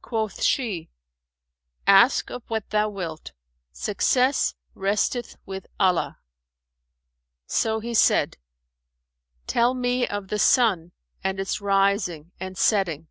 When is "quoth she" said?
0.00-0.90